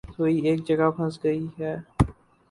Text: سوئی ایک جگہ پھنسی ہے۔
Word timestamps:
سوئی 0.15 0.35
ایک 0.47 0.59
جگہ 0.67 0.87
پھنسی 0.95 1.37
ہے۔ 1.57 1.73